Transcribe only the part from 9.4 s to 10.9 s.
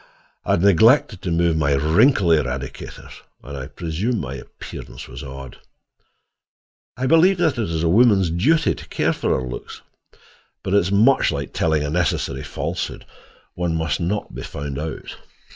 looks, but it